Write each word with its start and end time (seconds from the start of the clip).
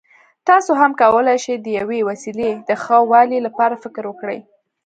تاسو 0.47 0.71
هم 0.81 0.91
کولای 1.01 1.37
شئ 1.43 1.55
د 1.59 1.67
یوې 1.79 1.99
وسیلې 2.09 2.51
د 2.67 2.69
ښه 2.83 2.97
والي 3.11 3.39
لپاره 3.47 3.81
فکر 3.83 4.03
وکړئ. 4.07 4.39